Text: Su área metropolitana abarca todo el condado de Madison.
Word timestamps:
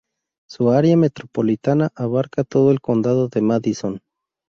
Su 0.49 0.71
área 0.71 0.97
metropolitana 0.97 1.91
abarca 1.95 2.43
todo 2.43 2.71
el 2.71 2.81
condado 2.81 3.27
de 3.27 3.41
Madison. 3.43 4.01